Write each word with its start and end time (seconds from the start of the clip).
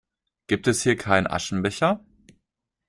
Gibt 0.47 0.65
es 0.65 0.81
hier 0.81 0.97
keinen 0.97 1.27
Aschenbecher? 1.27 2.03